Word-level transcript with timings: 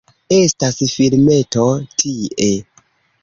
Estas 0.35 0.79
filmeto 0.93 1.65
tie 2.03 2.49